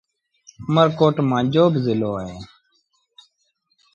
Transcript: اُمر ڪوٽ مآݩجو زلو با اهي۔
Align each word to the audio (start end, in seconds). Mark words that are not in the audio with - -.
اُمر 0.67 0.87
ڪوٽ 0.99 1.15
مآݩجو 1.29 1.65
زلو 1.85 2.09
با 2.13 2.19
اهي۔ 2.23 2.37